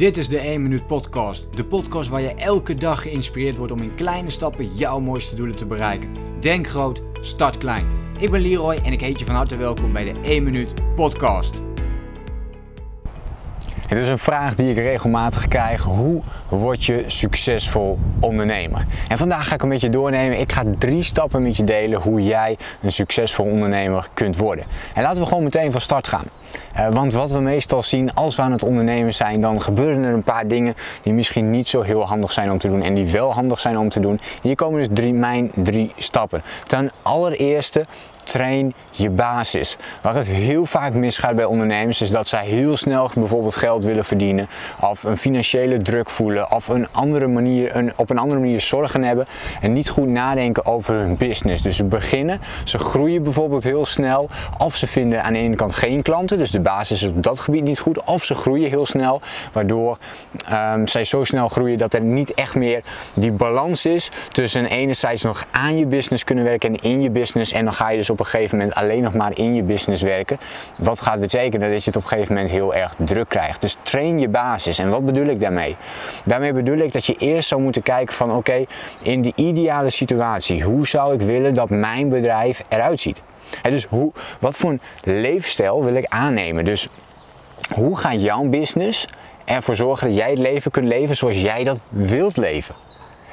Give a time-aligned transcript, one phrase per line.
[0.00, 1.46] Dit is de 1 Minuut Podcast.
[1.54, 5.56] De podcast waar je elke dag geïnspireerd wordt om in kleine stappen jouw mooiste doelen
[5.56, 6.08] te bereiken.
[6.40, 7.86] Denk groot, start klein.
[8.18, 11.62] Ik ben Leroy en ik heet je van harte welkom bij de 1 Minuut Podcast.
[13.90, 15.82] Het is een vraag die ik regelmatig krijg.
[15.82, 18.86] Hoe word je succesvol ondernemer?
[19.08, 20.40] En vandaag ga ik een beetje doornemen.
[20.40, 24.64] Ik ga drie stappen met je delen hoe jij een succesvol ondernemer kunt worden.
[24.94, 26.26] En laten we gewoon meteen van start gaan.
[26.76, 30.12] Uh, want wat we meestal zien als we aan het ondernemen zijn, dan gebeuren er
[30.12, 33.10] een paar dingen die misschien niet zo heel handig zijn om te doen en die
[33.10, 34.20] wel handig zijn om te doen.
[34.42, 36.42] Hier komen dus drie, mijn drie stappen.
[36.66, 37.84] Ten allereerste
[38.30, 39.76] train je basis.
[40.02, 44.04] Waar het heel vaak misgaat bij ondernemers is dat zij heel snel bijvoorbeeld geld willen
[44.04, 44.48] verdienen
[44.80, 49.02] of een financiële druk voelen of een andere manier, een, op een andere manier zorgen
[49.02, 49.26] hebben
[49.60, 51.62] en niet goed nadenken over hun business.
[51.62, 55.74] Dus ze beginnen, ze groeien bijvoorbeeld heel snel of ze vinden aan de ene kant
[55.74, 58.86] geen klanten, dus de basis is op dat gebied niet goed of ze groeien heel
[58.86, 59.20] snel
[59.52, 59.98] waardoor
[60.74, 62.82] um, zij zo snel groeien dat er niet echt meer
[63.14, 67.52] die balans is tussen enerzijds nog aan je business kunnen werken en in je business
[67.52, 70.02] en dan ga je dus op een gegeven moment alleen nog maar in je business
[70.02, 70.38] werken.
[70.82, 73.60] Wat gaat betekenen dat je het op een gegeven moment heel erg druk krijgt.
[73.60, 74.78] Dus train je basis.
[74.78, 75.76] En wat bedoel ik daarmee?
[76.24, 78.64] Daarmee bedoel ik dat je eerst zou moeten kijken van oké,
[79.02, 83.22] in die ideale situatie, hoe zou ik willen dat mijn bedrijf eruit ziet?
[83.62, 86.64] Dus hoe, wat voor een leefstijl wil ik aannemen?
[86.64, 86.88] Dus
[87.74, 89.06] hoe gaat jouw business
[89.44, 92.74] ervoor zorgen dat jij het leven kunt leven zoals jij dat wilt leven?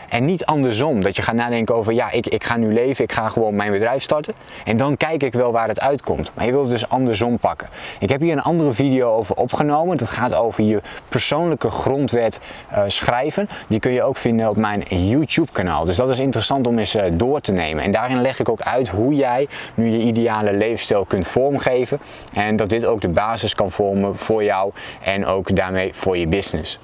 [0.09, 3.11] En niet andersom, dat je gaat nadenken over, ja, ik, ik ga nu leven, ik
[3.11, 4.33] ga gewoon mijn bedrijf starten.
[4.65, 6.31] En dan kijk ik wel waar het uitkomt.
[6.33, 7.69] Maar je wilt het dus andersom pakken.
[7.99, 9.97] Ik heb hier een andere video over opgenomen.
[9.97, 12.39] Dat gaat over je persoonlijke grondwet
[12.71, 13.47] uh, schrijven.
[13.67, 15.85] Die kun je ook vinden op mijn YouTube kanaal.
[15.85, 17.83] Dus dat is interessant om eens uh, door te nemen.
[17.83, 21.99] En daarin leg ik ook uit hoe jij nu je ideale leefstijl kunt vormgeven.
[22.33, 26.27] En dat dit ook de basis kan vormen voor jou en ook daarmee voor je
[26.27, 26.79] business.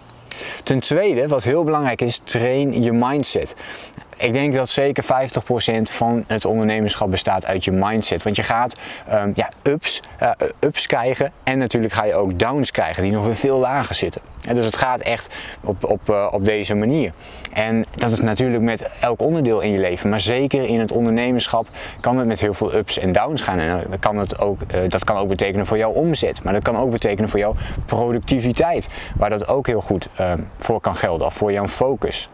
[0.64, 3.56] Ten tweede, wat heel belangrijk is, train je mindset.
[4.18, 5.08] Ik denk dat zeker 50%
[5.82, 8.24] van het ondernemerschap bestaat uit je mindset.
[8.24, 8.80] Want je gaat
[9.12, 13.26] um, ja, ups, uh, ups krijgen en natuurlijk ga je ook downs krijgen die nog
[13.26, 14.22] weer veel lager zitten.
[14.48, 17.14] En dus het gaat echt op, op, uh, op deze manier.
[17.54, 20.10] En dat is natuurlijk met elk onderdeel in je leven.
[20.10, 21.68] Maar zeker in het ondernemerschap
[22.00, 23.60] kan het met heel veel ups en downs gaan.
[23.60, 26.44] En kan, het ook, uh, dat kan ook betekenen voor jouw omzet.
[26.44, 27.56] Maar dat kan ook betekenen voor jouw
[27.86, 28.88] productiviteit.
[29.16, 30.08] Waar dat ook heel goed
[30.58, 31.28] voor kan gelden.
[31.28, 32.30] Of voor jouw focus.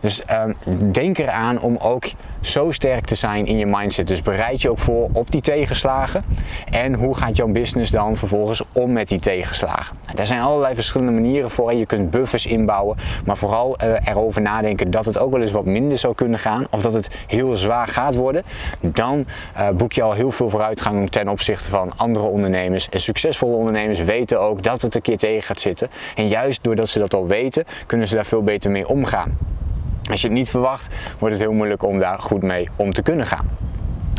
[0.00, 2.04] Dus um, denk eraan om ook
[2.40, 4.06] zo sterk te zijn in je mindset.
[4.06, 6.22] Dus bereid je ook voor op die tegenslagen.
[6.70, 9.96] En hoe gaat jouw business dan vervolgens om met die tegenslagen?
[10.16, 11.72] Er zijn allerlei verschillende manieren voor.
[11.72, 12.96] Je kunt buffers inbouwen.
[13.24, 16.66] Maar vooral uh, erover nadenken dat het ook wel eens wat minder zou kunnen gaan.
[16.70, 18.42] Of dat het heel zwaar gaat worden.
[18.80, 19.26] Dan
[19.56, 22.88] uh, boek je al heel veel vooruitgang ten opzichte van andere ondernemers.
[22.88, 25.88] En succesvolle ondernemers weten ook dat het een keer tegen gaat zitten.
[26.14, 29.38] En juist doordat ze dat al weten, kunnen ze daar veel beter mee omgaan.
[30.10, 33.02] Als je het niet verwacht, wordt het heel moeilijk om daar goed mee om te
[33.02, 33.48] kunnen gaan.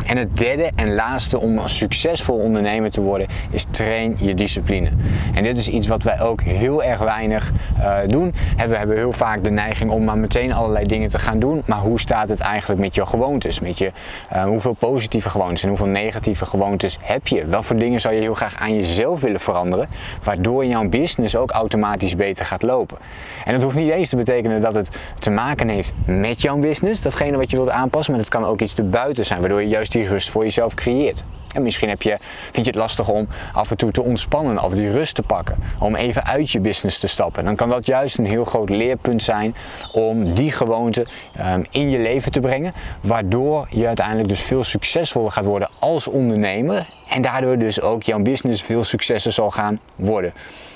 [0.06, 4.90] En het derde en laatste om een succesvol ondernemer te worden is train je discipline.
[5.34, 8.34] En dit is iets wat wij ook heel erg weinig uh, doen.
[8.56, 11.62] En we hebben heel vaak de neiging om maar meteen allerlei dingen te gaan doen.
[11.66, 13.60] Maar hoe staat het eigenlijk met je gewoontes?
[13.60, 13.92] Met je,
[14.32, 17.46] uh, hoeveel positieve gewoontes en hoeveel negatieve gewoontes heb je?
[17.46, 19.88] Wat voor dingen zou je heel graag aan jezelf willen veranderen?
[20.22, 22.98] Waardoor jouw business ook automatisch beter gaat lopen.
[23.44, 27.00] En dat hoeft niet eens te betekenen dat het te maken heeft met jouw business.
[27.00, 28.12] Datgene wat je wilt aanpassen.
[28.12, 29.40] Maar het kan ook iets te buiten zijn.
[29.40, 31.24] Waardoor je juist die rust voor jezelf creëert.
[31.54, 34.74] En misschien heb je, vind je het lastig om af en toe te ontspannen of
[34.74, 35.58] die rust te pakken.
[35.78, 37.44] Om even uit je business te stappen.
[37.44, 39.54] Dan kan dat juist een heel groot leerpunt zijn
[39.92, 41.06] om die gewoonte
[41.40, 42.72] um, in je leven te brengen.
[43.00, 46.88] Waardoor je uiteindelijk dus veel succesvoller gaat worden als ondernemer.
[47.08, 50.32] En daardoor dus ook jouw business veel successen zal gaan worden.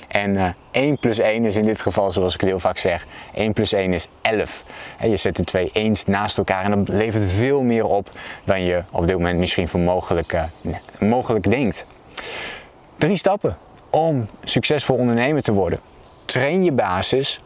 [0.07, 3.05] En uh, 1 plus 1 is in dit geval, zoals ik het heel vaak zeg,
[3.33, 4.63] 1 plus 1 is 11.
[4.97, 8.09] En je zet de twee eens naast elkaar en dat levert veel meer op
[8.43, 10.43] dan je op dit moment misschien voor mogelijk, uh,
[10.99, 11.85] mogelijk denkt.
[12.97, 13.57] Drie stappen
[13.89, 15.79] om succesvol ondernemer te worden.
[16.25, 17.41] Train je basis,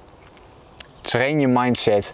[1.01, 2.13] train je mindset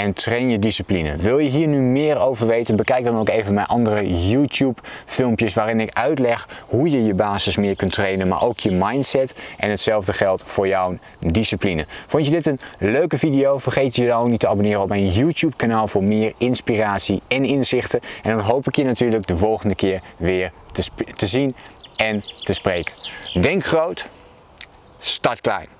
[0.00, 1.16] en train je discipline.
[1.16, 2.76] Wil je hier nu meer over weten?
[2.76, 7.56] Bekijk dan ook even mijn andere YouTube filmpjes waarin ik uitleg hoe je je basis
[7.56, 9.34] meer kunt trainen, maar ook je mindset.
[9.58, 11.86] En hetzelfde geldt voor jouw discipline.
[12.06, 13.58] Vond je dit een leuke video?
[13.58, 17.44] Vergeet je dan ook niet te abonneren op mijn YouTube kanaal voor meer inspiratie en
[17.44, 18.00] inzichten.
[18.22, 20.84] En dan hoop ik je natuurlijk de volgende keer weer te,
[21.16, 21.56] te zien
[21.96, 22.94] en te spreken.
[23.40, 24.08] Denk groot,
[24.98, 25.79] start klein.